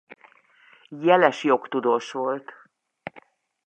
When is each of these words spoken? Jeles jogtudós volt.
Jeles 0.89 1.43
jogtudós 1.43 2.11
volt. 2.11 2.53